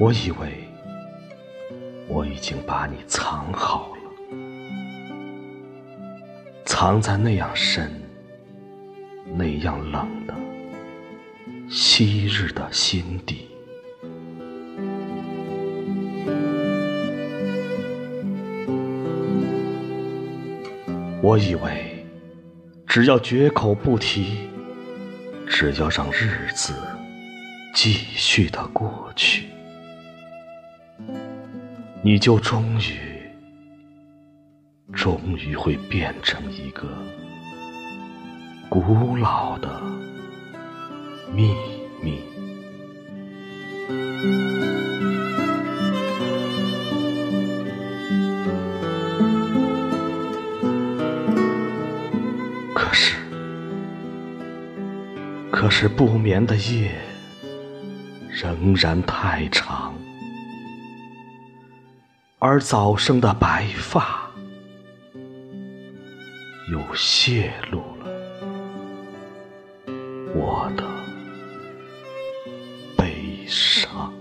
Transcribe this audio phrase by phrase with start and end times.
[0.00, 0.64] 我以为
[2.06, 4.12] 我已经把你藏好了，
[6.64, 7.90] 藏在那样深、
[9.34, 10.34] 那样冷的
[11.68, 13.48] 昔日的心底。
[21.20, 22.06] 我以为
[22.86, 24.48] 只要绝口不提，
[25.48, 26.72] 只要让日子
[27.74, 29.48] 继续的过去。
[32.10, 32.96] 你就终于，
[34.94, 36.88] 终于会变成一个
[38.70, 39.78] 古老的
[41.34, 41.54] 秘
[42.00, 42.22] 密。
[52.74, 53.16] 可是，
[55.50, 56.90] 可是不眠的夜
[58.30, 59.92] 仍然太长。
[62.40, 64.30] 而早生的白发
[66.70, 68.06] 又泄露了
[70.36, 70.84] 我的
[72.96, 74.12] 悲伤。